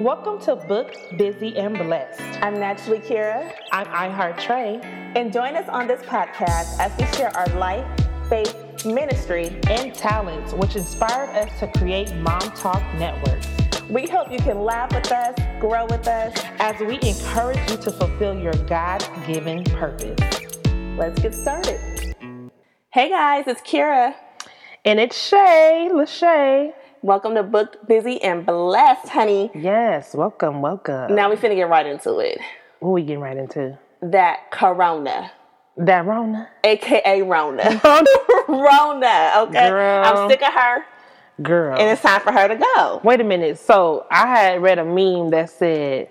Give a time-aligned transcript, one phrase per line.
[0.00, 2.20] Welcome to Booked Busy and Blessed.
[2.40, 3.52] I'm naturally Kira.
[3.72, 4.78] I'm iHeart Trey.
[5.16, 7.84] And join us on this podcast as we share our life,
[8.28, 13.40] faith, ministry, and talents, which inspired us to create Mom Talk Network.
[13.90, 17.90] We hope you can laugh with us, grow with us, as we encourage you to
[17.90, 20.16] fulfill your God given purpose.
[20.96, 21.80] Let's get started.
[22.90, 24.14] Hey guys, it's Kira.
[24.84, 26.72] And it's Shay, Lachey.
[27.02, 29.52] Welcome to Booked Busy and Blessed, honey.
[29.54, 31.14] Yes, welcome, welcome.
[31.14, 32.40] Now we finna get right into it.
[32.80, 33.78] What we getting right into?
[34.02, 35.30] That Corona.
[35.76, 36.48] That Rona?
[36.64, 37.62] AKA Rona.
[38.48, 39.68] Rona, okay?
[39.68, 40.04] Girl.
[40.04, 40.84] I'm sick of her.
[41.40, 41.78] Girl.
[41.78, 43.00] And it's time for her to go.
[43.04, 43.60] Wait a minute.
[43.60, 46.08] So I had read a meme that said,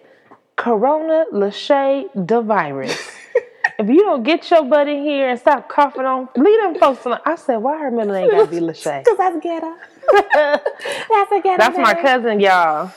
[0.56, 3.12] Corona Lachey the virus.
[3.80, 7.06] if you don't get your butt in here and stop coughing on, leave them folks
[7.06, 7.20] alone.
[7.26, 9.04] I said, why her middle name gotta be Lachey?
[9.04, 9.76] Because that's ghetto.
[10.12, 11.58] that's a ghetto.
[11.58, 12.92] That's my cousin, y'all.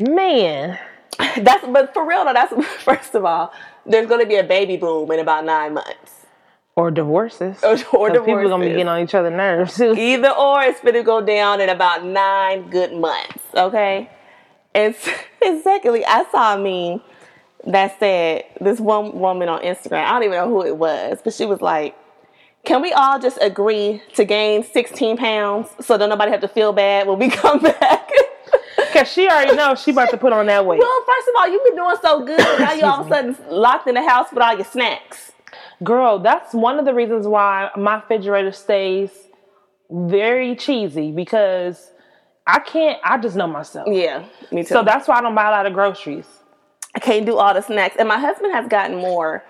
[0.00, 0.78] Man.
[1.38, 3.52] That's but for real though, that's first of all,
[3.84, 6.26] there's gonna be a baby boom in about nine months.
[6.76, 7.58] Or divorces.
[7.64, 8.20] Or, or divorces.
[8.20, 9.94] People are gonna be getting on each other's nerves too.
[9.98, 13.42] Either or, it's gonna go down in about nine good months.
[13.52, 14.08] Okay.
[14.72, 17.00] And secondly, I saw a meme
[17.66, 20.04] that said this one woman on Instagram.
[20.04, 21.96] I don't even know who it was, but she was like,
[22.64, 26.72] "Can we all just agree to gain 16 pounds so that nobody have to feel
[26.72, 28.10] bad when we come back?"
[28.92, 30.78] Cause she already knows she about to put on that weight.
[30.78, 32.38] Well, first of all, you've been doing so good.
[32.38, 35.32] Now you all of a sudden locked in the house with all your snacks.
[35.82, 39.10] Girl, that's one of the reasons why my refrigerator stays
[39.90, 41.90] very cheesy because
[42.46, 42.98] I can't.
[43.04, 43.88] I just know myself.
[43.90, 44.68] Yeah, me too.
[44.68, 46.26] So that's why I don't buy a lot of groceries.
[46.94, 47.96] I can't do all the snacks.
[47.98, 49.44] And my husband has gotten more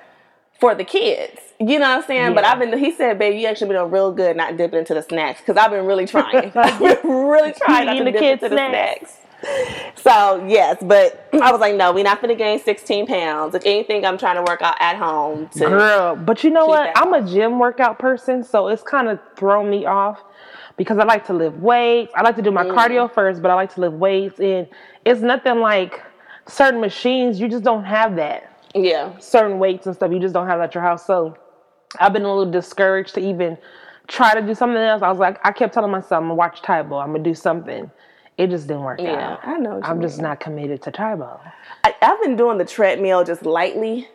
[0.59, 1.41] for the kids.
[1.61, 2.23] You know what I'm saying?
[2.23, 2.35] Yeah.
[2.35, 4.95] But I've been, he said, baby, you actually been doing real good not dipping into
[4.95, 6.53] the snacks because I've been really trying.
[6.55, 9.01] I've been really trying not to the dip kids into snacks.
[9.01, 9.25] the snacks.
[10.03, 13.55] So yes, but I was like, no, we're not gonna gain 16 pounds.
[13.55, 15.49] If anything, I'm trying to work out at home.
[15.57, 16.93] Girl, but you know what?
[16.97, 20.23] I'm a gym workout person, so it's kind of thrown me off
[20.77, 22.13] because I like to lift weights.
[22.17, 22.75] I like to do my mm.
[22.75, 24.69] cardio first, but I like to lift weights, and
[25.05, 26.03] it's nothing like
[26.49, 28.53] certain machines, you just don't have that.
[28.75, 29.17] Yeah.
[29.19, 31.07] Certain weights and stuff, you just don't have at your house.
[31.07, 31.37] So
[31.99, 33.57] I've been a little discouraged to even
[34.07, 35.03] try to do something else.
[35.03, 36.99] I was like, I kept telling myself, I'm gonna watch Tae Bo.
[36.99, 37.91] I'm gonna do something.
[38.37, 39.41] It just didn't work yeah, out.
[39.43, 39.81] I know.
[39.83, 41.41] I'm just not committed to Tae Bo.
[41.85, 44.09] I, I've been doing the treadmill just lightly.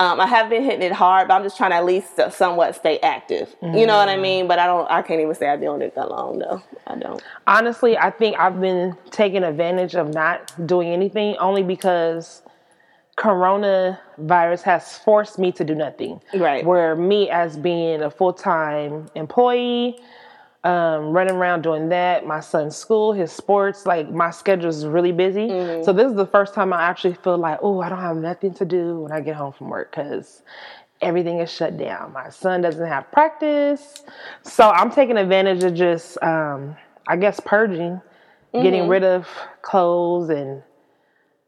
[0.00, 2.76] Um, I have been hitting it hard, but I'm just trying to at least somewhat
[2.76, 3.54] stay active.
[3.60, 3.78] Mm-hmm.
[3.78, 4.22] You know what I mm.
[4.22, 4.48] mean?
[4.48, 4.88] But I don't.
[4.88, 6.62] I can't even say I've been on it that long though.
[6.86, 7.20] I don't.
[7.48, 12.42] Honestly, I think I've been taking advantage of not doing anything only because
[13.18, 16.20] coronavirus has forced me to do nothing.
[16.32, 16.64] Right.
[16.64, 19.98] Where me as being a full time employee
[20.68, 22.26] um, running around doing that.
[22.26, 25.48] My son's school, his sports, like my schedule is really busy.
[25.48, 25.82] Mm-hmm.
[25.82, 28.52] So this is the first time I actually feel like, oh, I don't have nothing
[28.54, 30.42] to do when I get home from work because
[31.00, 32.12] everything is shut down.
[32.12, 34.02] My son doesn't have practice,
[34.42, 38.02] so I'm taking advantage of just, um, I guess, purging,
[38.52, 38.62] mm-hmm.
[38.62, 39.26] getting rid of
[39.62, 40.62] clothes and.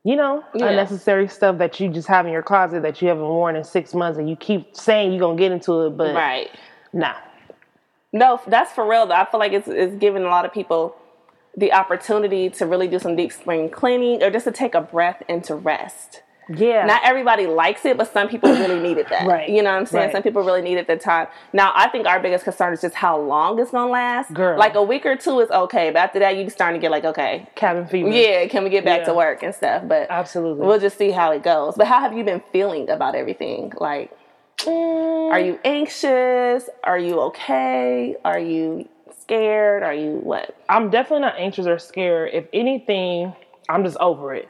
[0.03, 0.69] You know, yeah.
[0.69, 3.93] unnecessary stuff that you just have in your closet that you haven't worn in six
[3.93, 6.49] months, and you keep saying you're gonna get into it, but right,
[6.95, 7.17] nah,
[8.13, 9.07] no, that's for real.
[9.07, 9.15] Though.
[9.15, 10.97] I feel like it's, it's giving a lot of people
[11.57, 15.23] the opportunity to really do some deep spring cleaning or just to take a breath
[15.29, 16.23] and to rest.
[16.57, 16.85] Yeah.
[16.85, 19.27] Not everybody likes it, but some people really needed that.
[19.27, 19.49] right.
[19.49, 20.07] You know what I'm saying?
[20.07, 20.13] Right.
[20.13, 21.29] Some people really needed the time.
[21.53, 24.33] Now, I think our biggest concern is just how long it's going to last.
[24.33, 24.59] Girl.
[24.59, 27.05] Like a week or two is okay, but after that, you're starting to get like,
[27.05, 27.49] okay.
[27.55, 28.09] Cabin fever.
[28.09, 29.07] Yeah, can we get back yeah.
[29.07, 29.85] to work and stuff?
[29.87, 30.67] But Absolutely.
[30.67, 31.75] We'll just see how it goes.
[31.77, 33.73] But how have you been feeling about everything?
[33.79, 34.11] Like,
[34.65, 35.31] Mm.
[35.31, 36.69] Are you anxious?
[36.85, 38.17] Are you okay?
[38.25, 38.89] Are you
[39.21, 39.83] scared?
[39.83, 40.57] Are you what?
[40.69, 42.31] I'm definitely not anxious or scared.
[42.33, 43.33] If anything,
[43.69, 44.49] I'm just over it.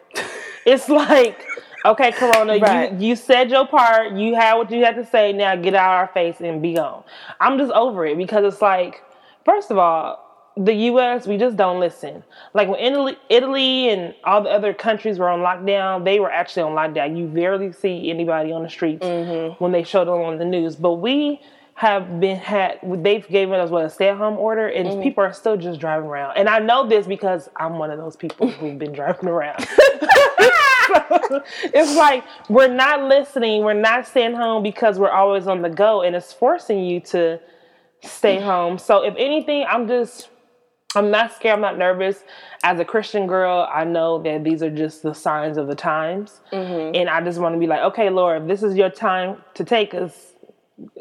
[0.66, 1.46] it's like,
[1.84, 2.92] okay, Corona, right.
[2.92, 4.12] you, you said your part.
[4.12, 5.32] You had what you had to say.
[5.32, 7.04] Now get out of our face and be gone.
[7.40, 9.02] I'm just over it because it's like,
[9.44, 10.29] first of all,
[10.60, 11.26] the U.S.
[11.26, 12.22] we just don't listen.
[12.52, 16.62] Like when Italy, Italy and all the other countries were on lockdown, they were actually
[16.62, 17.16] on lockdown.
[17.16, 19.54] You rarely see anybody on the streets mm-hmm.
[19.62, 20.76] when they showed them on the news.
[20.76, 21.40] But we
[21.74, 25.02] have been had they've given us what a stay at home order, and mm-hmm.
[25.02, 26.36] people are still just driving around.
[26.36, 29.66] And I know this because I'm one of those people who've been driving around.
[31.72, 36.02] it's like we're not listening, we're not staying home because we're always on the go,
[36.02, 37.40] and it's forcing you to
[38.02, 38.78] stay home.
[38.78, 40.29] So if anything, I'm just
[40.94, 41.54] I'm not scared.
[41.54, 42.24] I'm not nervous.
[42.62, 46.40] As a Christian girl, I know that these are just the signs of the times,
[46.52, 46.94] mm-hmm.
[46.94, 49.94] and I just want to be like, okay, Lord, this is your time to take
[49.94, 50.34] us.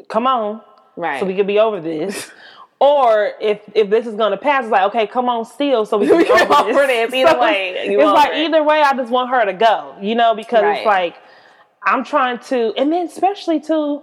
[0.08, 0.60] Come on,
[0.96, 1.20] right?
[1.20, 2.30] So we can be over this,
[2.80, 6.06] Or if if this is gonna pass, it's like okay, come on, steal, so we
[6.06, 7.12] can over, over this.
[7.12, 8.46] Either so way, it's like it.
[8.46, 10.78] either way, I just want her to go, you know, because right.
[10.78, 11.16] it's like
[11.82, 14.02] I'm trying to, and then especially too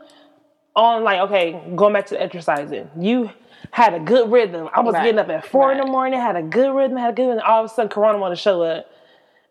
[0.76, 3.32] on like okay, going back to exercising, you
[3.72, 4.70] had a good rhythm.
[4.74, 5.04] I was right.
[5.04, 5.78] getting up at four right.
[5.78, 7.90] in the morning, had a good rhythm, had a good, and all of a sudden
[7.90, 8.92] Corona want to show up.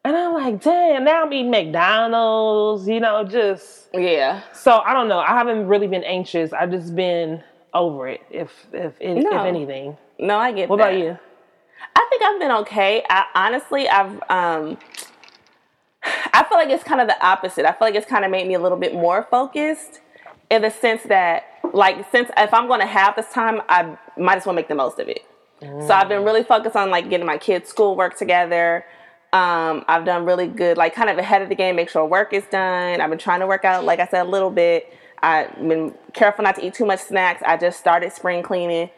[0.05, 4.43] And I'm like, damn, now I'm eating McDonald's, you know, just yeah.
[4.53, 5.19] So I don't know.
[5.19, 6.53] I haven't really been anxious.
[6.53, 7.43] I've just been
[7.75, 9.41] over it, if if if, no.
[9.41, 9.97] if anything.
[10.19, 10.69] No, I get.
[10.69, 10.91] What that.
[10.91, 11.19] about you?
[11.95, 13.05] I think I've been okay.
[13.11, 14.79] I, honestly, I've um,
[16.33, 17.65] I feel like it's kind of the opposite.
[17.65, 20.01] I feel like it's kind of made me a little bit more focused
[20.51, 24.38] in the sense that, like, since if I'm going to have this time, I might
[24.38, 25.25] as well make the most of it.
[25.61, 25.87] Mm.
[25.87, 28.84] So I've been really focused on like getting my kids' schoolwork together.
[29.32, 32.32] Um, I've done really good, like kind of ahead of the game, make sure work
[32.32, 33.00] is done.
[33.00, 34.93] I've been trying to work out, like I said, a little bit.
[35.23, 37.43] I've been careful not to eat too much snacks.
[37.44, 38.90] I just started spring cleaning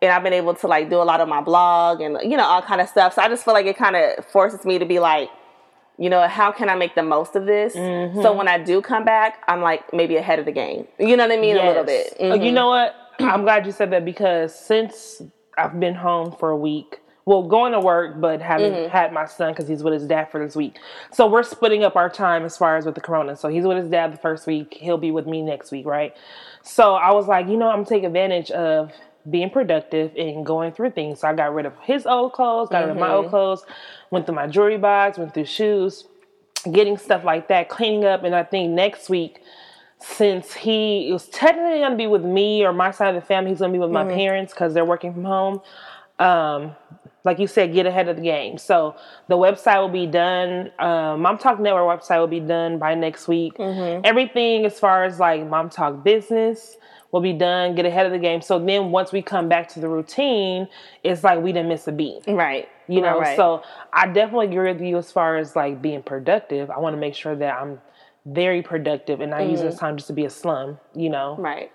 [0.00, 2.44] and I've been able to like do a lot of my blog and you know
[2.44, 3.14] all kind of stuff.
[3.14, 5.30] So I just feel like it kind of forces me to be like,
[5.98, 7.74] you know, how can I make the most of this?
[7.74, 8.22] Mm-hmm.
[8.22, 10.86] So when I do come back, I'm like maybe ahead of the game.
[10.98, 11.56] You know what I mean?
[11.56, 11.64] Yes.
[11.64, 12.18] A little bit.
[12.18, 12.42] Mm-hmm.
[12.42, 12.94] You know what?
[13.20, 15.22] I'm glad you said that because since
[15.56, 18.90] I've been home for a week, well, going to work, but having mm-hmm.
[18.90, 20.78] had my son because he's with his dad for this week.
[21.12, 23.36] So we're splitting up our time as far as with the corona.
[23.36, 24.76] So he's with his dad the first week.
[24.80, 26.16] He'll be with me next week, right?
[26.62, 28.92] So I was like, you know, I'm gonna take advantage of
[29.28, 31.20] being productive and going through things.
[31.20, 32.88] So I got rid of his old clothes, got mm-hmm.
[32.88, 33.30] rid of my old mm-hmm.
[33.30, 33.64] clothes,
[34.10, 36.06] went through my jewelry box, went through shoes,
[36.70, 38.24] getting stuff like that, cleaning up.
[38.24, 39.42] And I think next week,
[39.98, 43.50] since he was technically going to be with me or my side of the family,
[43.50, 44.08] he's going to be with mm-hmm.
[44.08, 45.60] my parents because they're working from home.
[46.18, 46.76] Um,
[47.24, 48.58] like you said, get ahead of the game.
[48.58, 48.96] So
[49.28, 50.72] the website will be done.
[50.80, 53.54] Um, Mom Talk Network website will be done by next week.
[53.54, 54.00] Mm-hmm.
[54.04, 56.76] Everything as far as like Mom Talk business
[57.12, 57.74] will be done.
[57.74, 58.40] Get ahead of the game.
[58.42, 60.66] So then once we come back to the routine,
[61.04, 62.22] it's like we didn't miss a beat.
[62.26, 62.68] Right.
[62.88, 63.20] You know.
[63.20, 63.36] Right.
[63.36, 63.62] So
[63.92, 66.70] I definitely agree with you as far as like being productive.
[66.70, 67.80] I want to make sure that I'm
[68.26, 69.50] very productive and not mm-hmm.
[69.50, 70.78] using this time just to be a slum.
[70.94, 71.36] You know.
[71.38, 71.70] Right.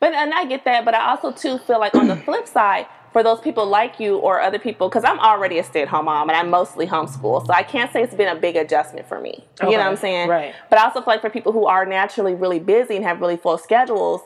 [0.00, 2.86] But and I get that, but I also too feel like on the flip side,
[3.12, 6.06] for those people like you or other people, because I'm already a stay at home
[6.06, 9.20] mom and I'm mostly homeschool, so I can't say it's been a big adjustment for
[9.20, 9.44] me.
[9.60, 9.70] Okay.
[9.70, 10.28] You know what I'm saying?
[10.28, 10.52] Right.
[10.68, 13.36] But I also feel like for people who are naturally really busy and have really
[13.36, 14.20] full schedules,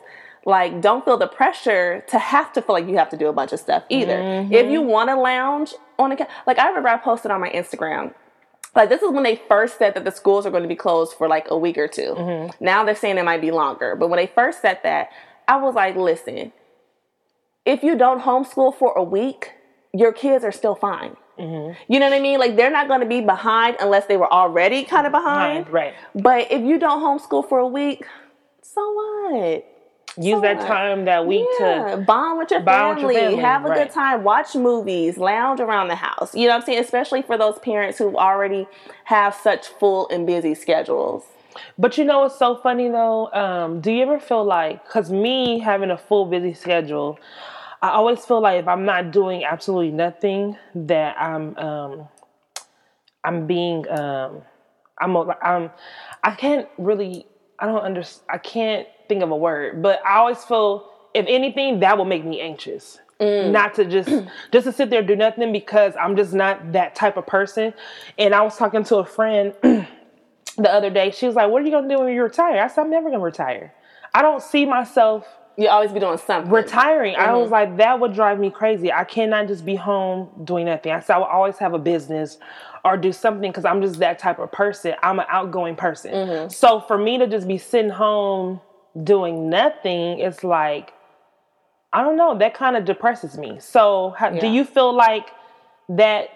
[0.48, 3.32] like don't feel the pressure to have to feel like you have to do a
[3.32, 4.16] bunch of stuff either.
[4.16, 4.52] Mm-hmm.
[4.52, 8.14] If you want to lounge on a like I remember I posted on my Instagram
[8.74, 11.12] like this is when they first said that the schools are going to be closed
[11.12, 12.64] for like a week or 2 mm-hmm.
[12.64, 15.10] Now they're saying it might be longer, but when they first said that,
[15.46, 16.52] I was like, listen,
[17.64, 19.52] if you don't homeschool for a week,
[19.92, 21.16] your kids are still fine.
[21.38, 21.92] Mm-hmm.
[21.92, 22.38] You know what I mean?
[22.38, 25.68] Like they're not going to be behind unless they were already kind of behind.
[25.68, 25.94] Right.
[26.14, 28.06] But if you don't homeschool for a week,
[28.62, 29.77] so what?
[30.20, 31.94] Use that time that week yeah.
[31.94, 33.42] to bond with your bond family, with your family.
[33.42, 33.78] have a right.
[33.86, 36.34] good time, watch movies, lounge around the house.
[36.34, 36.80] You know what I'm saying?
[36.80, 38.66] Especially for those parents who already
[39.04, 41.24] have such full and busy schedules.
[41.78, 43.32] But you know what's so funny though?
[43.32, 47.18] Um, do you ever feel like, because me having a full busy schedule,
[47.80, 52.08] I always feel like if I'm not doing absolutely nothing, that I'm um,
[53.22, 54.42] I'm being um,
[54.98, 55.70] I'm I'm
[56.24, 57.26] I can't really
[57.58, 61.80] I don't understand I can't think of a word, but I always feel if anything
[61.80, 62.98] that will make me anxious.
[63.20, 63.50] Mm.
[63.50, 64.08] Not to just
[64.52, 67.74] just to sit there and do nothing because I'm just not that type of person.
[68.16, 71.10] And I was talking to a friend the other day.
[71.10, 73.10] She was like, "What are you gonna do when you retire?" I said, "I'm never
[73.10, 73.74] gonna retire.
[74.14, 76.52] I don't see myself." You always be doing something.
[76.52, 77.16] Retiring.
[77.16, 77.30] Mm-hmm.
[77.30, 78.92] I was like, that would drive me crazy.
[78.92, 80.92] I cannot just be home doing nothing.
[80.92, 82.38] I said I will always have a business
[82.84, 84.94] or do something because I'm just that type of person.
[85.02, 86.12] I'm an outgoing person.
[86.12, 86.50] Mm-hmm.
[86.50, 88.60] So for me to just be sitting home
[89.04, 90.92] doing nothing, it's like,
[91.92, 93.58] I don't know, that kind of depresses me.
[93.60, 94.40] So how, yeah.
[94.40, 95.30] do you feel like
[95.90, 96.30] that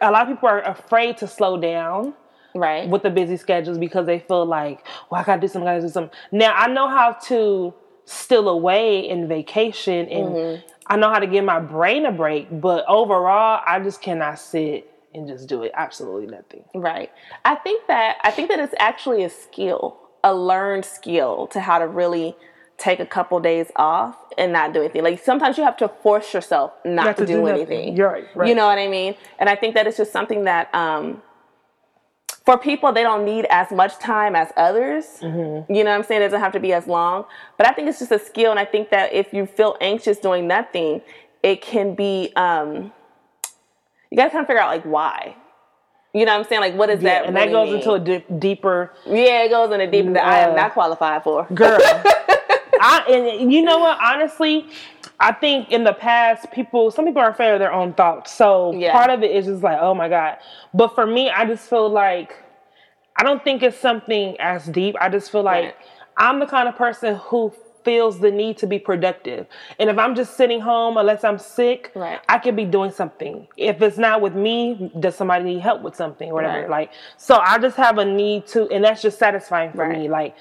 [0.00, 2.14] a lot of people are afraid to slow down?
[2.54, 5.74] right with the busy schedules because they feel like well i gotta do something i
[5.74, 7.74] gotta do something now i know how to
[8.04, 10.66] still away in vacation and mm-hmm.
[10.86, 14.90] i know how to give my brain a break but overall i just cannot sit
[15.14, 17.10] and just do it absolutely nothing right
[17.44, 21.78] i think that i think that it's actually a skill a learned skill to how
[21.78, 22.34] to really
[22.76, 25.04] take a couple days off and not do anything.
[25.04, 27.96] Like sometimes you have to force yourself not, not to, to, do, do anything.
[27.96, 29.14] You're right, right, You know what I mean?
[29.38, 31.22] And I think that it's just something that um,
[32.44, 35.72] for people they don't need as much time as others mm-hmm.
[35.72, 37.24] you know what i'm saying it doesn't have to be as long
[37.56, 40.18] but i think it's just a skill and i think that if you feel anxious
[40.18, 41.00] doing nothing
[41.42, 42.92] it can be um,
[44.10, 45.34] you gotta kind of figure out like why
[46.14, 47.76] you know what i'm saying like what is yeah, that and really that goes mean?
[47.76, 51.46] into a d- deeper yeah it goes into deeper that i am not qualified for
[51.54, 51.78] girl
[52.80, 53.98] I and you know what?
[54.00, 54.66] Honestly,
[55.20, 58.32] I think in the past, people, some people are afraid of their own thoughts.
[58.32, 58.92] So yeah.
[58.92, 60.38] part of it is just like, oh my God.
[60.72, 62.34] But for me, I just feel like,
[63.16, 64.96] I don't think it's something as deep.
[65.00, 65.76] I just feel like right.
[66.16, 67.52] I'm the kind of person who
[67.84, 69.46] feels the need to be productive.
[69.78, 72.20] And if I'm just sitting home, unless I'm sick, right.
[72.28, 73.46] I could be doing something.
[73.56, 76.62] If it's not with me, does somebody need help with something or whatever?
[76.62, 76.70] Right.
[76.70, 79.98] Like, so I just have a need to, and that's just satisfying for right.
[79.98, 80.08] me.
[80.08, 80.34] Like,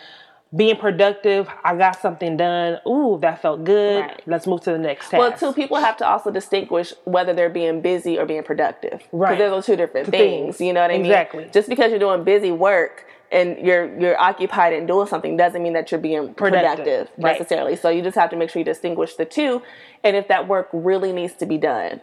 [0.56, 2.80] being productive, I got something done.
[2.88, 4.02] Ooh, that felt good.
[4.02, 4.22] Right.
[4.28, 5.20] Let's move to the next task.
[5.20, 9.02] Well, two people have to also distinguish whether they're being busy or being productive.
[9.12, 9.32] Right.
[9.32, 10.62] Because those are two different things, things.
[10.62, 11.08] You know what I mean?
[11.08, 11.50] Exactly.
[11.52, 15.74] Just because you're doing busy work and you're you're occupied and doing something doesn't mean
[15.74, 17.72] that you're being productive, productive necessarily.
[17.72, 17.82] Right.
[17.82, 19.62] So you just have to make sure you distinguish the two,
[20.04, 22.00] and if that work really needs to be done.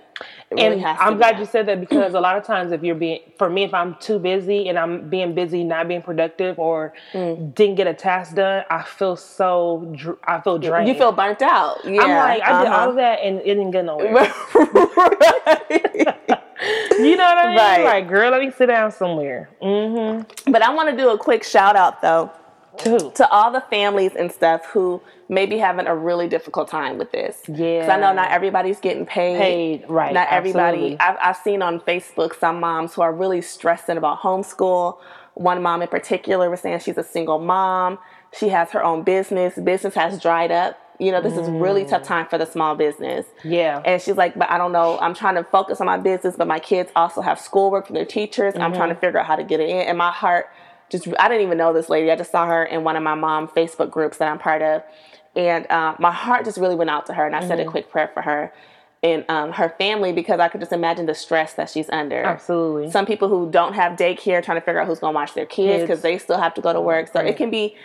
[0.51, 1.41] Really and I'm glad done.
[1.41, 3.95] you said that because a lot of times if you're being for me if I'm
[4.01, 7.55] too busy and I'm being busy not being productive or mm.
[7.55, 9.95] didn't get a task done, I feel so
[10.25, 10.89] I feel drained.
[10.89, 11.85] You feel burnt out.
[11.85, 12.03] Yeah.
[12.03, 12.65] I'm like I uh-huh.
[12.65, 14.35] did all of that and it didn't get nowhere.
[16.61, 17.57] you know what I mean?
[17.57, 17.85] Right.
[17.85, 19.49] Like, girl, let me sit down somewhere.
[19.62, 20.52] Mm-hmm.
[20.52, 22.31] But I want to do a quick shout out though
[22.79, 26.99] to, to all the families and stuff who may be having a really difficult time
[26.99, 27.43] with this.
[27.49, 27.81] Yeah.
[27.81, 29.38] Because I know not everybody's getting paid.
[29.38, 30.12] Paid, right.
[30.12, 30.97] Not everybody.
[30.99, 34.99] I've, I've seen on Facebook some moms who are really stressing about homeschool.
[35.35, 37.99] One mom in particular was saying she's a single mom.
[38.37, 39.55] She has her own business.
[39.57, 41.42] Business has dried up you know, this mm.
[41.42, 42.07] is really tough mm.
[42.07, 43.26] time for the small business.
[43.42, 43.83] Yeah.
[43.85, 44.99] And she's like, but I don't know.
[45.00, 48.04] I'm trying to focus on my business, but my kids also have schoolwork from their
[48.04, 48.54] teachers.
[48.54, 48.62] Mm-hmm.
[48.62, 49.00] I'm trying to mm-hmm.
[49.00, 49.88] figure out how to get it in.
[49.88, 50.50] And my heart
[50.90, 52.11] just, I didn't even know this lady.
[52.11, 54.83] I just saw her in one of my mom Facebook groups that I'm part of.
[55.35, 57.26] And uh, my heart just really went out to her.
[57.26, 57.49] And I mm-hmm.
[57.49, 57.71] said a mm-hmm.
[57.71, 58.52] quick prayer for her
[59.02, 62.23] and um, her family because I could just imagine the stress that she's under.
[62.23, 62.90] Absolutely.
[62.90, 65.47] Some people who don't have daycare trying to figure out who's going to watch their
[65.47, 67.09] kids because they still have to go to work.
[67.09, 67.28] So right.
[67.28, 67.76] it can be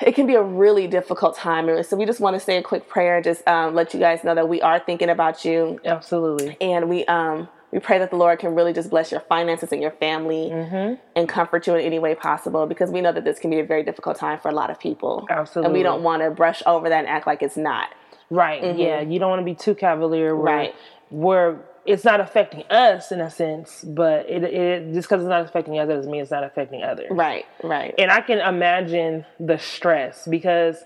[0.00, 1.82] it can be a really difficult time.
[1.84, 4.24] So we just want to say a quick prayer, and just um, let you guys
[4.24, 5.80] know that we are thinking about you.
[5.84, 6.56] Absolutely.
[6.60, 9.82] And we um we pray that the Lord can really just bless your finances and
[9.82, 10.94] your family mm-hmm.
[11.14, 13.64] and comfort you in any way possible because we know that this can be a
[13.64, 15.26] very difficult time for a lot of people.
[15.28, 15.66] Absolutely.
[15.66, 17.90] And we don't want to brush over that and act like it's not.
[18.30, 18.62] Right.
[18.62, 18.78] Mm-hmm.
[18.78, 19.00] Yeah.
[19.00, 20.34] You don't want to be too cavalier.
[20.36, 20.74] Where, right.
[21.10, 25.44] Where it's not affecting us in a sense, but it, it just because it's not
[25.44, 27.08] affecting us doesn't mean it's not affecting others.
[27.10, 27.94] Right, right.
[27.98, 30.82] And I can imagine the stress because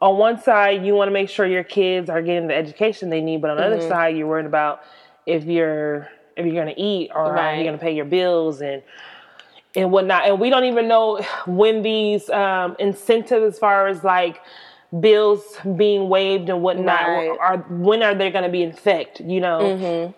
[0.00, 3.20] on one side you want to make sure your kids are getting the education they
[3.20, 3.74] need, but on the mm-hmm.
[3.74, 4.82] other side you're worried about
[5.26, 7.42] if you're if you're going to eat or right.
[7.42, 8.82] how you're going to pay your bills and
[9.74, 10.26] and whatnot.
[10.26, 14.40] And we don't even know when these um, incentives, as far as like
[15.00, 15.42] bills
[15.76, 17.36] being waived and whatnot, right.
[17.40, 19.20] are when are they going to be in effect?
[19.20, 19.58] You know.
[19.60, 20.12] Mm-hmm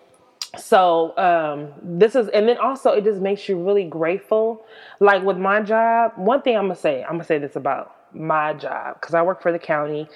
[0.57, 4.65] so um, this is and then also it just makes you really grateful
[4.99, 8.53] like with my job one thing i'm gonna say i'm gonna say this about my
[8.53, 10.07] job because i work for the county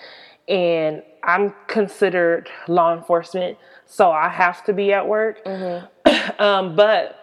[0.48, 5.86] and i'm considered law enforcement so i have to be at work mm-hmm.
[6.42, 7.20] um, but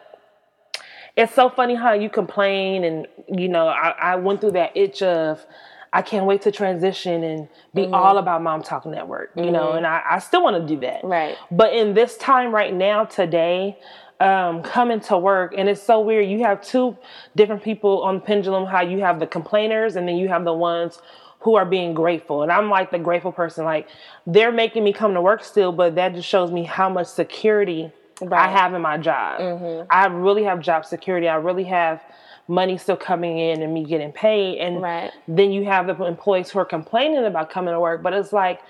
[1.17, 5.03] it's so funny how you complain and you know I, I went through that itch
[5.03, 5.45] of
[5.93, 7.95] I can't wait to transition and be mm-hmm.
[7.95, 9.53] all about Mom Talk Network, you mm-hmm.
[9.53, 11.03] know, and I, I still want to do that.
[11.03, 11.37] Right.
[11.51, 13.79] But in this time right now, today,
[14.21, 16.29] um, coming to work, and it's so weird.
[16.29, 16.97] You have two
[17.35, 18.67] different people on the pendulum.
[18.67, 21.01] How you have the complainers, and then you have the ones
[21.41, 22.43] who are being grateful.
[22.43, 23.65] And I'm like the grateful person.
[23.65, 23.89] Like
[24.27, 27.91] they're making me come to work still, but that just shows me how much security
[28.21, 28.49] right.
[28.49, 29.41] I have in my job.
[29.41, 29.87] Mm-hmm.
[29.91, 31.29] I really have job security.
[31.29, 32.03] I really have
[32.51, 34.59] money still coming in and me getting paid.
[34.59, 35.13] And right.
[35.29, 38.03] then you have the employees who are complaining about coming to work.
[38.03, 38.61] But it's like,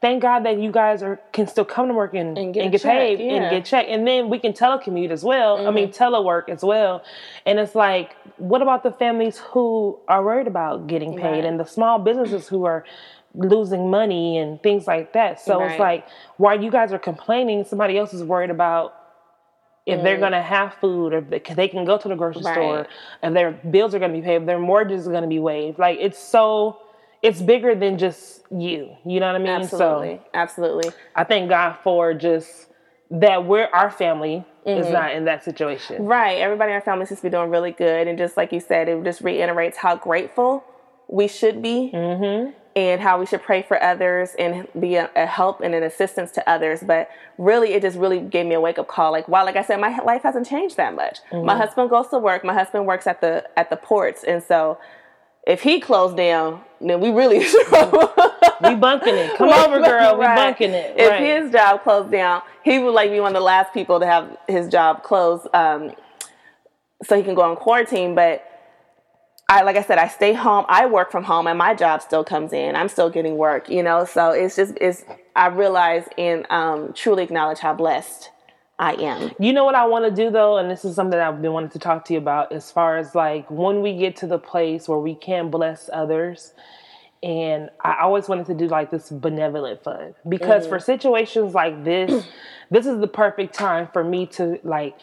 [0.00, 2.72] thank God that you guys are can still come to work and, and get, and
[2.72, 3.34] get paid yeah.
[3.34, 3.88] and get checked.
[3.88, 5.58] And then we can telecommute as well.
[5.58, 5.68] Mm-hmm.
[5.68, 6.02] I mean, mm-hmm.
[6.02, 7.04] telework as well.
[7.46, 11.44] And it's like, what about the families who are worried about getting paid right.
[11.44, 12.84] and the small businesses who are
[13.34, 15.40] losing money and things like that?
[15.40, 15.70] So right.
[15.70, 18.96] it's like, while you guys are complaining, somebody else is worried about
[19.86, 20.02] if mm.
[20.02, 22.54] they're going to have food or they can go to the grocery right.
[22.54, 22.86] store
[23.22, 25.78] and their bills are going to be paid, their mortgage is going to be waived.
[25.78, 26.80] Like it's so,
[27.22, 28.96] it's bigger than just you.
[29.04, 29.48] You know what I mean?
[29.48, 30.16] Absolutely.
[30.16, 30.90] So, Absolutely.
[31.14, 32.68] I thank God for just
[33.10, 34.80] that we're our family mm-hmm.
[34.80, 36.04] is not in that situation.
[36.04, 36.38] Right.
[36.38, 38.06] Everybody in our family seems to be doing really good.
[38.06, 40.64] And just like you said, it just reiterates how grateful
[41.08, 41.90] we should be.
[41.92, 45.82] Mm-hmm and how we should pray for others and be a, a, help and an
[45.82, 46.80] assistance to others.
[46.82, 49.12] But really, it just really gave me a wake up call.
[49.12, 51.18] Like, wow, like I said, my life hasn't changed that much.
[51.30, 51.46] Mm-hmm.
[51.46, 52.44] My husband goes to work.
[52.44, 54.78] My husband works at the at the ports, and so
[55.46, 57.38] if he closed down, then we really
[58.62, 59.36] we bunking it.
[59.36, 60.16] Come over, girl.
[60.16, 60.94] We bunking it.
[60.96, 64.06] If his job closed down, he would like be one of the last people to
[64.06, 65.92] have his job closed, um,
[67.02, 68.14] so he can go on quarantine.
[68.14, 68.46] But
[69.52, 70.64] I like I said, I stay home.
[70.70, 72.74] I work from home, and my job still comes in.
[72.74, 74.06] I'm still getting work, you know.
[74.06, 75.04] So it's just it's.
[75.36, 78.30] I realize and um, truly acknowledge how blessed
[78.78, 79.30] I am.
[79.38, 81.68] You know what I want to do though, and this is something I've been wanting
[81.70, 82.50] to talk to you about.
[82.50, 86.54] As far as like when we get to the place where we can bless others,
[87.22, 90.70] and I always wanted to do like this benevolent fund because mm.
[90.70, 92.26] for situations like this,
[92.70, 94.96] this is the perfect time for me to like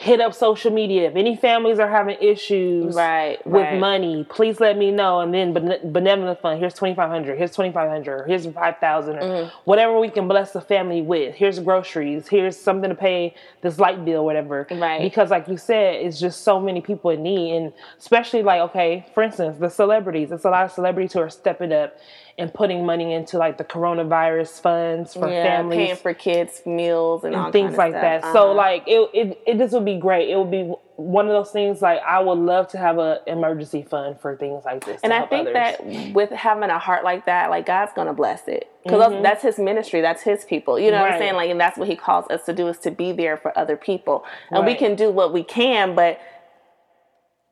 [0.00, 1.10] hit up social media.
[1.10, 3.78] If any families are having issues right, with right.
[3.78, 5.20] money, please let me know.
[5.20, 9.50] And then benevolent fund, here's 2500 here's 2500 here's 5000 or mm.
[9.64, 11.34] whatever we can bless the family with.
[11.34, 14.66] Here's groceries, here's something to pay this light bill, whatever.
[14.70, 15.02] Right.
[15.02, 17.56] Because like you said, it's just so many people in need.
[17.56, 21.28] And especially like, okay, for instance, the celebrities, it's a lot of celebrities who are
[21.28, 21.94] stepping up
[22.40, 27.22] and putting money into like the coronavirus funds for yeah, families, paying for kids meals
[27.22, 28.24] and, and things like that.
[28.24, 28.32] Uh-huh.
[28.32, 30.30] So like it, it, it this would be great.
[30.30, 33.82] It would be one of those things like I would love to have an emergency
[33.82, 35.00] fund for things like this.
[35.02, 35.76] And I think others.
[35.78, 39.22] that with having a heart like that, like God's gonna bless it because mm-hmm.
[39.22, 40.80] that's His ministry, that's His people.
[40.80, 41.02] You know right.
[41.02, 41.34] what I'm saying?
[41.34, 43.76] Like, and that's what He calls us to do is to be there for other
[43.76, 44.66] people, and right.
[44.66, 46.18] we can do what we can, but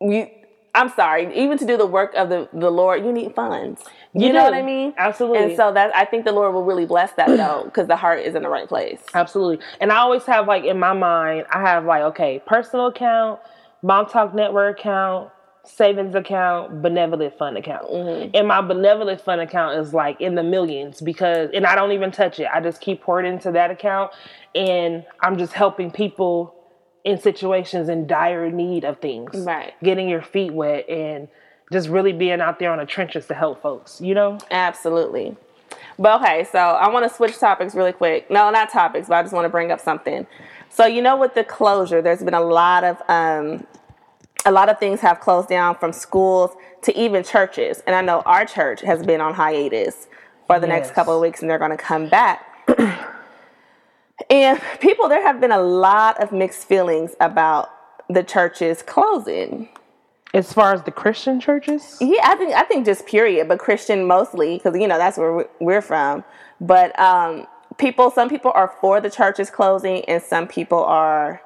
[0.00, 0.37] we
[0.78, 3.82] I'm sorry, even to do the work of the, the Lord, you need funds.
[4.14, 4.94] You, you know what I mean?
[4.96, 5.42] Absolutely.
[5.42, 8.20] And so that I think the Lord will really bless that though, because the heart
[8.20, 9.00] is in the right place.
[9.12, 9.58] Absolutely.
[9.80, 13.40] And I always have like in my mind, I have like, okay, personal account,
[13.82, 15.30] Mom Talk Network account,
[15.64, 17.90] savings account, benevolent fund account.
[17.90, 18.30] Mm-hmm.
[18.34, 22.12] And my benevolent fund account is like in the millions because, and I don't even
[22.12, 22.46] touch it.
[22.54, 24.12] I just keep pouring into that account
[24.54, 26.54] and I'm just helping people
[27.08, 29.34] in situations in dire need of things.
[29.34, 29.72] Right.
[29.82, 31.28] Getting your feet wet and
[31.72, 34.38] just really being out there on the trenches to help folks, you know?
[34.50, 35.34] Absolutely.
[35.98, 38.30] But okay, so I want to switch topics really quick.
[38.30, 40.26] No, not topics, but I just want to bring up something.
[40.68, 43.66] So you know, with the closure, there's been a lot of um,
[44.44, 46.50] a lot of things have closed down from schools
[46.82, 50.06] to even churches, and I know our church has been on hiatus
[50.46, 50.80] for the yes.
[50.80, 53.14] next couple of weeks, and they're going to come back.
[54.30, 57.70] And people, there have been a lot of mixed feelings about
[58.08, 59.68] the churches closing.
[60.34, 61.96] As far as the Christian churches?
[62.02, 65.48] Yeah, I think I think just period, but Christian mostly because you know that's where
[65.58, 66.22] we're from.
[66.60, 67.46] But um,
[67.78, 71.40] people, some people are for the churches closing, and some people are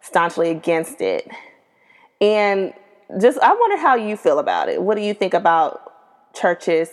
[0.00, 1.28] staunchly against it.
[2.20, 2.72] And
[3.20, 4.82] just, I wonder how you feel about it.
[4.82, 6.90] What do you think about churches?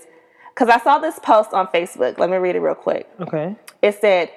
[0.53, 2.17] Because I saw this post on Facebook.
[2.17, 3.09] Let me read it real quick.
[3.19, 3.55] Okay.
[3.81, 4.31] It said,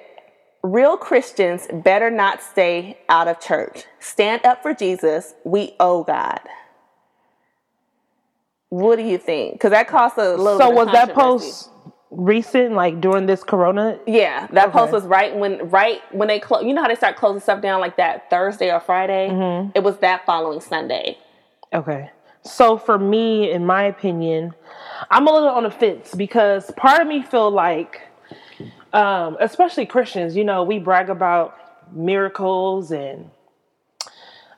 [0.61, 3.85] Real Christians better not stay out of church.
[3.99, 5.33] Stand up for Jesus.
[5.45, 6.41] We owe God.
[8.69, 9.53] What do you think?
[9.53, 10.59] Because that costs a little.
[10.59, 11.69] So was that post
[12.11, 13.99] recent, like during this Corona?
[14.05, 14.77] Yeah, that okay.
[14.77, 16.63] post was right when right when they close.
[16.63, 19.29] You know how they start closing stuff down like that Thursday or Friday.
[19.29, 19.71] Mm-hmm.
[19.75, 21.17] It was that following Sunday.
[21.73, 22.11] Okay.
[22.43, 24.53] So for me, in my opinion,
[25.09, 28.01] I'm a little on the fence because part of me feel like
[28.93, 31.57] um, especially Christians, you know, we brag about
[31.93, 33.29] miracles and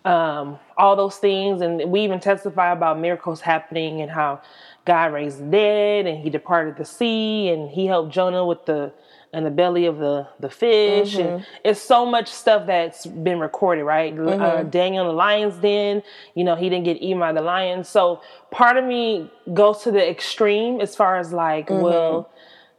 [0.03, 4.41] um, all those things, and we even testify about miracles happening and how
[4.85, 8.91] God raised the dead and He departed the sea and He helped Jonah with the
[9.33, 11.35] in the belly of the the fish mm-hmm.
[11.35, 14.41] and it's so much stuff that's been recorded right uh, mm-hmm.
[14.41, 16.03] uh, daniel in the lion's den
[16.35, 19.91] you know he didn't get eaten by the lion so part of me goes to
[19.91, 21.81] the extreme as far as like mm-hmm.
[21.81, 22.29] well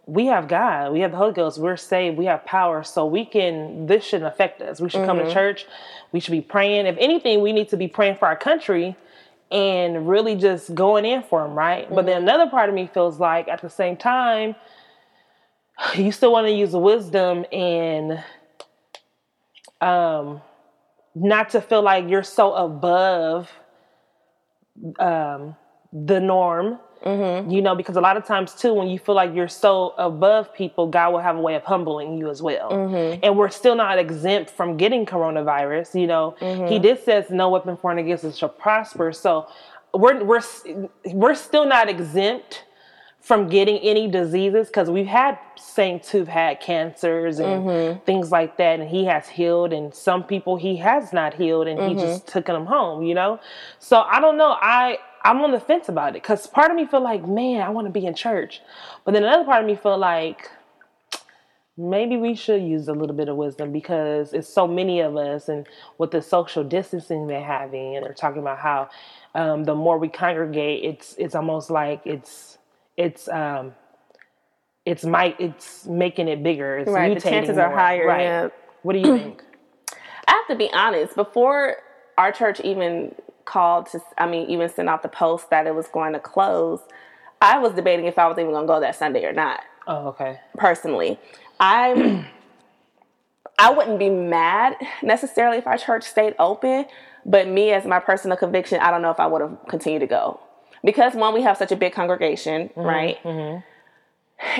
[0.06, 3.24] we have God, we have the Holy Ghost, we're saved, we have power, so we
[3.24, 3.86] can.
[3.86, 4.80] This shouldn't affect us.
[4.80, 5.06] We should mm-hmm.
[5.06, 5.32] come to mm-hmm.
[5.32, 5.66] church.
[6.10, 6.86] We should be praying.
[6.86, 8.96] If anything, we need to be praying for our country
[9.50, 11.84] and really just going in for them, right?
[11.84, 11.94] Mm-hmm.
[11.94, 12.28] But then mm-hmm.
[12.28, 14.56] another part of me feels like at the same time,
[15.94, 18.22] you still want to use wisdom and
[19.80, 20.40] um,
[21.14, 23.50] not to feel like you're so above
[24.98, 25.54] um,
[25.92, 27.50] the norm Mm-hmm.
[27.50, 30.52] You know, because a lot of times too, when you feel like you're so above
[30.54, 32.70] people, God will have a way of humbling you as well.
[32.70, 33.20] Mm-hmm.
[33.22, 36.00] And we're still not exempt from getting coronavirus.
[36.00, 36.66] You know, mm-hmm.
[36.66, 39.12] He did says no weapon formed against us shall prosper.
[39.12, 39.48] So
[39.94, 40.42] we're we're
[41.06, 42.64] we're still not exempt
[43.22, 48.04] from getting any diseases because we've had saints who've had cancers and mm-hmm.
[48.04, 51.78] things like that and he has healed and some people he has not healed and
[51.78, 51.96] mm-hmm.
[51.96, 53.38] he just took them home you know
[53.78, 56.86] so i don't know i I'm on the fence about it because part of me
[56.86, 58.60] feel like, man, I want to be in church,
[59.04, 60.50] but then another part of me feel like
[61.76, 65.48] maybe we should use a little bit of wisdom because it's so many of us,
[65.48, 65.66] and
[65.98, 68.90] with the social distancing they're having, and they're talking about how
[69.34, 72.58] um, the more we congregate, it's it's almost like it's
[72.96, 73.74] it's um,
[74.84, 76.78] it's might it's making it bigger.
[76.78, 77.66] It's right, the chances more.
[77.66, 78.06] are higher.
[78.06, 78.22] Right.
[78.22, 78.48] Yeah.
[78.82, 79.42] What do you think?
[80.26, 81.14] I have to be honest.
[81.14, 81.76] Before
[82.18, 83.14] our church even
[83.52, 86.80] called to, I mean, even sent out the post that it was going to close,
[87.40, 89.60] I was debating if I was even going to go that Sunday or not.
[89.86, 90.40] Oh, okay.
[90.56, 91.18] Personally,
[91.60, 92.26] I'm.
[93.58, 96.86] I wouldn't be mad necessarily if our church stayed open,
[97.24, 100.06] but me as my personal conviction, I don't know if I would have continued to
[100.06, 100.40] go
[100.82, 103.22] because one, we have such a big congregation, mm-hmm, right?
[103.22, 103.60] Mm-hmm.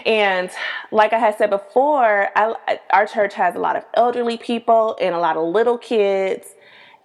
[0.06, 0.50] And
[0.92, 5.14] like I had said before, I, our church has a lot of elderly people and
[5.14, 6.54] a lot of little kids.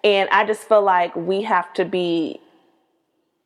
[0.03, 2.39] And I just feel like we have to be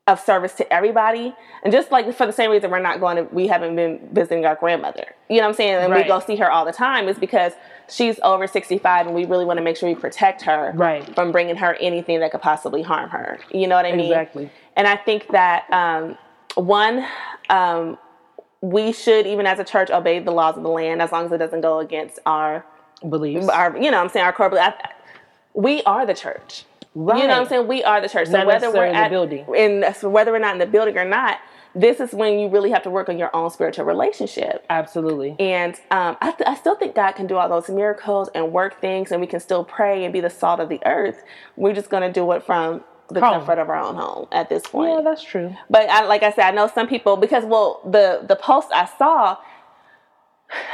[0.07, 1.33] of service to everybody.
[1.63, 4.45] And just like for the same reason we're not going to, we haven't been visiting
[4.45, 5.15] our grandmother.
[5.29, 5.75] You know what I'm saying?
[5.75, 6.03] And right.
[6.03, 7.53] we go see her all the time is because
[7.87, 11.13] she's over 65 and we really want to make sure we protect her right.
[11.15, 13.39] from bringing her anything that could possibly harm her.
[13.51, 14.07] You know what I mean?
[14.11, 14.49] Exactly.
[14.75, 16.17] And I think that, um,
[16.55, 17.05] one,
[17.49, 17.97] um,
[18.61, 21.31] we should, even as a church, obey the laws of the land as long as
[21.31, 22.65] it doesn't go against our
[23.07, 23.47] beliefs.
[23.47, 24.77] Our, you know, I'm saying our core beliefs.
[25.53, 26.65] We are the church.
[26.93, 27.21] Right.
[27.21, 27.67] You know what I'm saying?
[27.67, 28.27] We are the church.
[28.27, 30.65] So not whether we're in at, the building, in so whether we're not in the
[30.65, 31.39] building or not,
[31.73, 34.65] this is when you really have to work on your own spiritual relationship.
[34.69, 35.37] Absolutely.
[35.39, 38.81] And um, I, th- I still think God can do all those miracles and work
[38.81, 41.23] things, and we can still pray and be the salt of the earth.
[41.55, 43.35] We're just going to do it from the home.
[43.35, 44.93] comfort of our own home at this point.
[44.93, 45.55] Yeah, that's true.
[45.69, 48.89] But I, like I said, I know some people because well, the the post I
[48.97, 49.37] saw,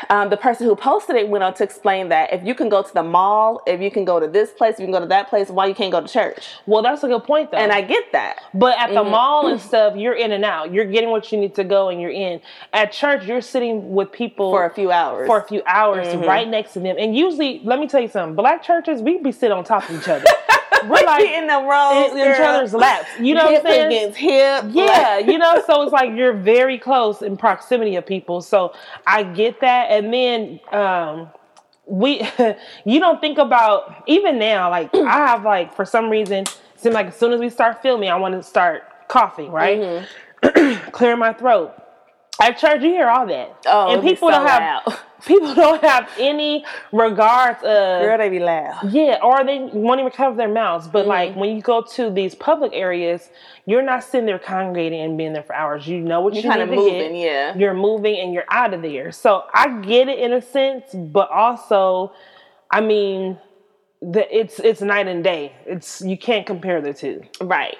[0.09, 2.81] um, the person who posted it went on to explain that if you can go
[2.81, 5.07] to the mall, if you can go to this place, if you can go to
[5.07, 6.47] that place, why you can't go to church?
[6.65, 7.57] Well, that's a good point, though.
[7.57, 8.41] And I get that.
[8.53, 9.11] But at the mm-hmm.
[9.11, 10.73] mall and stuff, you're in and out.
[10.73, 12.41] You're getting what you need to go, and you're in.
[12.73, 15.27] At church, you're sitting with people for a few hours.
[15.27, 16.23] For a few hours, mm-hmm.
[16.23, 16.95] right next to them.
[16.99, 18.35] And usually, let me tell you something.
[18.35, 20.25] Black churches, we be sitting on top of each other.
[20.85, 23.07] we're like in the rows in, in each other's laps.
[23.19, 23.87] You know hip what I'm saying?
[23.87, 24.65] Against hip.
[24.69, 28.41] Yeah, you know, so it's like you're very close in proximity of people.
[28.41, 28.73] So
[29.05, 29.66] I get that.
[29.67, 31.29] And then um
[31.85, 32.21] we
[32.85, 37.07] you don't think about even now, like I have like for some reason, seem like
[37.07, 39.79] as soon as we start filming, I want to start coughing, right?
[39.79, 40.89] Mm-hmm.
[40.91, 41.73] Clearing my throat.
[42.39, 44.99] At church, you hear all that, oh, and people don't have loud.
[45.25, 48.17] people don't have any regards of girl.
[48.17, 50.87] They be loud, yeah, or they won't even cover their mouths.
[50.87, 53.29] But mm like when you go to these public areas,
[53.65, 55.87] you're not sitting there congregating and being there for hours.
[55.87, 57.55] You know what you're you kind of moving, yeah.
[57.57, 59.11] You're moving and you're out of there.
[59.13, 62.11] So I get it in a sense, but also,
[62.69, 63.37] I mean,
[64.01, 65.53] the, it's it's night and day.
[65.65, 67.23] It's you can't compare the two.
[67.41, 67.77] Right.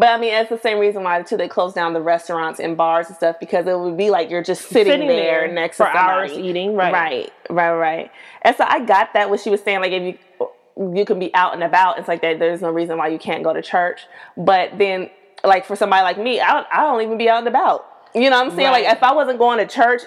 [0.00, 2.74] But I mean, it's the same reason why too they close down the restaurants and
[2.74, 5.76] bars and stuff because it would be like you're just sitting, sitting there, there, next
[5.76, 6.30] for to somebody.
[6.30, 6.74] hours eating.
[6.74, 8.12] Right, right, right, right.
[8.40, 9.80] And so I got that what she was saying.
[9.80, 10.02] Like if
[10.38, 10.48] you
[10.96, 12.38] you can be out and about, it's like that.
[12.38, 14.00] There's no reason why you can't go to church.
[14.38, 15.10] But then,
[15.44, 17.86] like for somebody like me, I don't, I don't even be out and about.
[18.14, 18.70] You know what I'm saying?
[18.70, 18.86] Right.
[18.86, 20.00] Like if I wasn't going to church,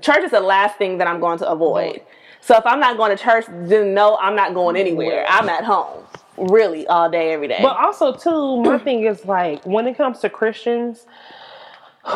[0.00, 2.00] church is the last thing that I'm going to avoid.
[2.42, 5.26] So if I'm not going to church, then no, I'm not going anywhere.
[5.28, 7.58] I'm at home really all day, every day.
[7.62, 11.06] But also, too, my thing is like when it comes to Christians,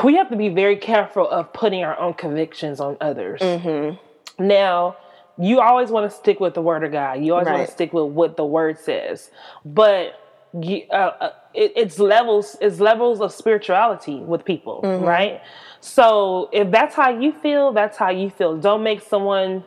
[0.05, 3.41] we have to be very careful of putting our own convictions on others.
[3.41, 4.45] Mm-hmm.
[4.45, 4.97] Now,
[5.39, 7.23] you always want to stick with the word of God.
[7.23, 7.57] You always right.
[7.57, 9.31] want to stick with what the word says.
[9.65, 10.21] But
[10.61, 12.57] you, uh, uh, it, it's levels.
[12.61, 15.05] It's levels of spirituality with people, mm-hmm.
[15.05, 15.43] right?
[15.81, 18.57] So if that's how you feel, that's how you feel.
[18.57, 19.65] Don't make someone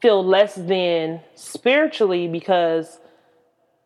[0.00, 2.98] feel less than spiritually because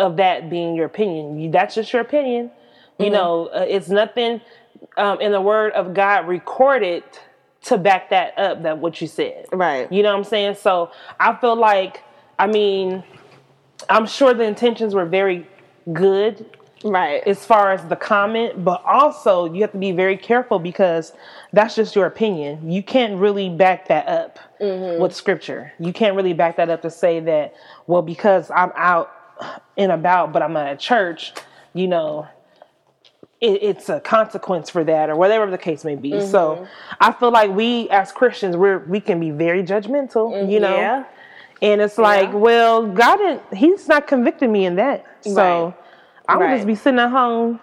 [0.01, 1.51] of that being your opinion.
[1.51, 2.49] That's just your opinion.
[2.49, 3.03] Mm-hmm.
[3.05, 4.41] You know, uh, it's nothing
[4.97, 7.05] um, in the Word of God recorded
[7.65, 8.63] to back that up.
[8.63, 9.93] That what you said, right?
[9.93, 10.55] You know what I'm saying?
[10.57, 12.03] So I feel like,
[12.39, 13.05] I mean,
[13.89, 15.47] I'm sure the intentions were very
[15.93, 16.47] good,
[16.85, 17.23] right?
[17.27, 21.13] As far as the comment, but also you have to be very careful because
[21.53, 22.71] that's just your opinion.
[22.71, 25.03] You can't really back that up mm-hmm.
[25.03, 25.73] with scripture.
[25.79, 27.55] You can't really back that up to say that,
[27.87, 29.11] well, because I'm out
[29.76, 31.33] and about, but I'm not at church,
[31.74, 32.29] you know,
[33.40, 36.12] it, it's a consequence for that or whatever the case may be.
[36.12, 36.31] Mm-hmm.
[36.31, 36.66] So
[37.00, 40.50] I feel like we as Christians, we're we can be very judgmental, mm-hmm.
[40.50, 40.76] you know.
[40.76, 41.05] Yeah.
[41.62, 42.37] And it's like, yeah.
[42.37, 45.07] well, God didn't He's not convicting me in that.
[45.22, 45.74] So right.
[46.29, 46.57] I would right.
[46.57, 47.61] just be sitting at home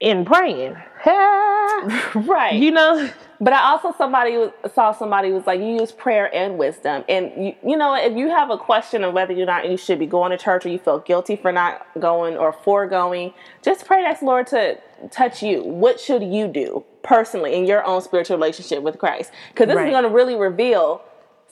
[0.00, 0.76] and praying.
[1.06, 2.54] right.
[2.54, 3.10] You know?
[3.40, 7.54] But I also somebody saw somebody was like, you use prayer and wisdom, and you
[7.66, 10.30] you know if you have a question of whether or not you should be going
[10.30, 14.22] to church or you feel guilty for not going or for going, just pray ask
[14.22, 14.78] Lord to
[15.10, 15.62] touch you.
[15.62, 19.30] What should you do personally in your own spiritual relationship with Christ?
[19.50, 19.88] Because this right.
[19.88, 21.02] is going to really reveal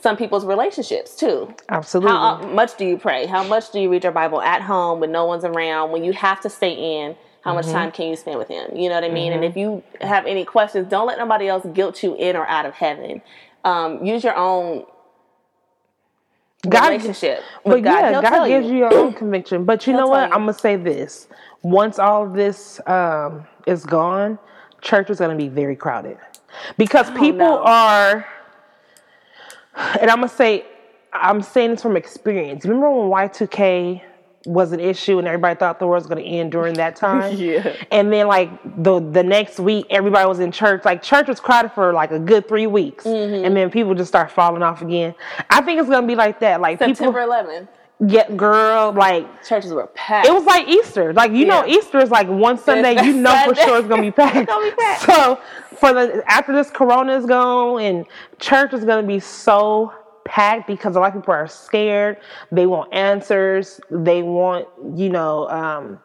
[0.01, 1.55] some people's relationships too.
[1.69, 2.11] Absolutely.
[2.11, 3.27] How uh, much do you pray?
[3.27, 5.93] How much do you read your Bible at home when no one's around?
[5.93, 7.17] When you have to stay in?
[7.43, 7.75] How much mm-hmm.
[7.75, 8.77] time can you spend with him?
[8.77, 9.33] You know what I mean?
[9.33, 9.43] Mm-hmm.
[9.43, 12.67] And if you have any questions, don't let nobody else guilt you in or out
[12.67, 13.21] of heaven.
[13.65, 14.85] Um, use your own
[16.69, 17.43] God, relationship.
[17.65, 18.13] But God.
[18.13, 18.75] yeah, God gives you.
[18.75, 19.65] you your own conviction.
[19.65, 20.29] But you He'll know what?
[20.29, 20.35] You.
[20.35, 21.27] I'm gonna say this:
[21.63, 24.39] once all of this um, is gone,
[24.81, 26.19] church is gonna be very crowded
[26.79, 27.63] because people know.
[27.65, 28.27] are.
[29.75, 30.67] And I'm gonna say,
[31.13, 32.65] I'm saying this from experience.
[32.65, 34.03] Remember when Y2K
[34.45, 37.37] was an issue and everybody thought the world was going to end during that time.
[37.37, 37.77] yeah.
[37.91, 38.51] And then like
[38.83, 40.85] the the next week everybody was in church.
[40.85, 43.05] Like church was crowded for like a good 3 weeks.
[43.05, 43.45] Mm-hmm.
[43.45, 45.15] And then people just start falling off again.
[45.51, 46.61] I think it's going to be like that.
[46.61, 47.69] Like September 11th.
[48.05, 50.27] Yeah, girl, like churches were packed.
[50.27, 51.13] It was like Easter.
[51.13, 51.61] Like you yeah.
[51.61, 53.01] know, Easter is like one Sunday.
[53.05, 54.49] You know for sure it's gonna be packed.
[54.49, 55.03] gonna be packed.
[55.03, 55.39] So
[55.77, 58.05] for the after this Corona is gone and
[58.41, 59.93] church is gonna be so
[60.25, 62.19] packed because a lot of people are scared.
[62.51, 63.81] They want answers.
[63.91, 65.99] They want, you know, um,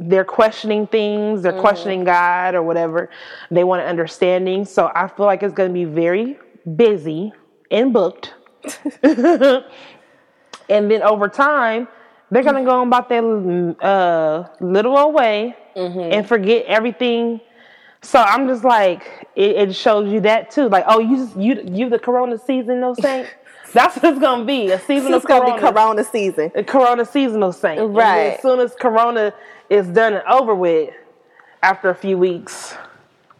[0.00, 1.42] they're questioning things.
[1.42, 1.60] They're mm-hmm.
[1.60, 3.10] questioning God or whatever.
[3.50, 4.64] They want an understanding.
[4.64, 6.38] So I feel like it's going to be very
[6.76, 7.32] busy
[7.70, 8.34] and booked.
[9.02, 9.64] and
[10.68, 11.88] then over time,
[12.30, 16.12] they're going to go about their uh, little old way mm-hmm.
[16.12, 17.40] and forget everything
[18.02, 20.68] so I'm just like, it, it, shows you that too.
[20.68, 23.28] Like, oh, you just you you the Corona season, no saint.
[23.72, 25.60] That's what it's gonna be a season it's of Corona.
[25.60, 26.52] Gonna be Corona season.
[26.54, 27.80] A Corona seasonal saint.
[27.90, 28.34] Right.
[28.34, 29.34] as soon as Corona
[29.68, 30.94] is done and over with,
[31.62, 32.74] after a few weeks,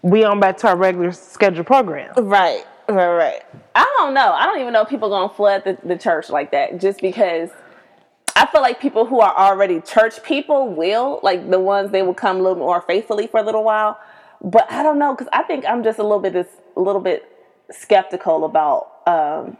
[0.03, 2.13] we on back to our regular scheduled program.
[2.17, 2.65] Right.
[2.89, 3.15] Right.
[3.15, 3.43] Right.
[3.75, 4.33] I don't know.
[4.33, 7.51] I don't even know if people gonna flood the, the church like that just because.
[8.37, 12.15] I feel like people who are already church people will, like the ones they will
[12.15, 13.99] come a little more faithfully for a little while.
[14.43, 17.01] But I don't know because I think I'm just a little bit this a little
[17.01, 17.31] bit
[17.71, 19.57] skeptical about um,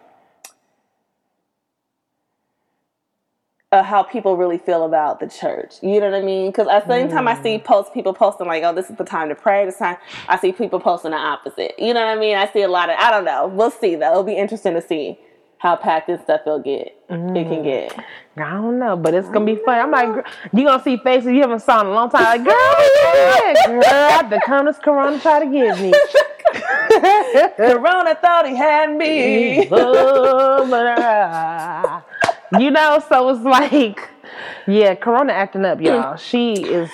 [3.71, 5.75] uh, how people really feel about the church.
[5.83, 6.51] You know what I mean?
[6.51, 7.65] Because at the same time, I see mm.
[7.65, 9.97] posts, people posting like, "Oh, this is the time to pray." This time,
[10.29, 11.75] I see people posting the opposite.
[11.79, 12.37] You know what I mean?
[12.37, 12.97] I see a lot of.
[12.99, 13.49] I don't know.
[13.49, 14.11] We'll see though.
[14.11, 15.19] It'll be interesting to see
[15.59, 16.95] how packed this stuff will get.
[17.09, 17.37] Mm.
[17.37, 18.05] It can get.
[18.37, 19.79] I don't know, but it's gonna be fun.
[19.79, 22.23] I'm like, you gonna see faces you haven't saw in a long time.
[22.23, 22.55] Like, girl,
[23.15, 25.93] yeah, girl, the comments Corona try to give me.
[27.57, 29.65] corona thought he had me.
[32.59, 34.09] you know, so it's like,
[34.67, 36.17] yeah, Corona acting up, y'all.
[36.17, 36.91] She is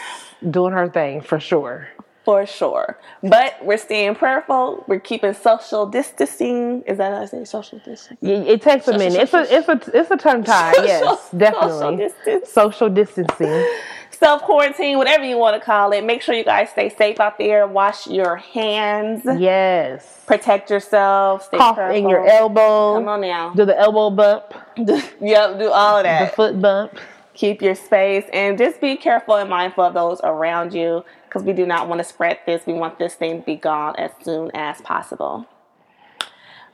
[0.51, 1.89] doing her thing for sure
[2.25, 2.99] for sure.
[3.23, 4.85] But we're staying prayerful.
[4.89, 6.83] We're keeping social distancing.
[6.83, 8.17] Is that how I say social distancing?
[8.21, 9.29] Yeah, it takes social, a minute.
[9.29, 10.73] Social, it's a it's a it's a tongue tie.
[10.83, 11.71] yes, definitely.
[11.71, 12.51] Social, distance.
[12.51, 13.67] social distancing.
[14.11, 16.05] Self quarantine, whatever you want to call it.
[16.05, 17.67] Make sure you guys stay safe out there.
[17.67, 19.23] Wash your hands.
[19.25, 20.23] Yes.
[20.25, 21.45] Protect yourself.
[21.45, 22.95] Stay Cough in your elbow.
[22.95, 23.53] Come on now.
[23.55, 24.55] Do the elbow bump.
[25.21, 25.59] yep.
[25.59, 26.31] Do all of that.
[26.31, 26.99] The foot bump.
[27.35, 31.53] Keep your space and just be careful and mindful of those around you because we
[31.53, 32.65] do not want to spread this.
[32.65, 35.47] We want this thing to be gone as soon as possible.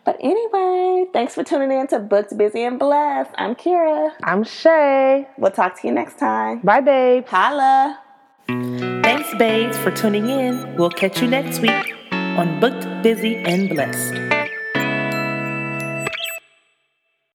[0.05, 3.31] But anyway, thanks for tuning in to Booked, Busy, and Blessed.
[3.39, 4.13] I'm Kira.
[4.23, 5.27] I'm Shay.
[5.39, 6.61] We'll talk to you next time.
[6.61, 7.27] Bye, babe.
[7.27, 8.01] Holla.
[8.49, 10.77] Thanks, babes, for tuning in.
[10.77, 14.40] We'll catch you next week on Booked, Busy, and Blessed.